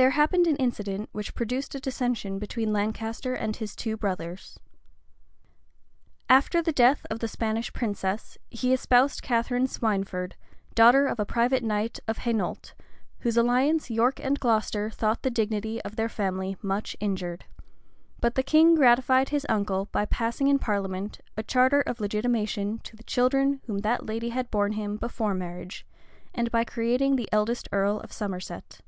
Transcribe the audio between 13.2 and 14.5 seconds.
whose alliance York and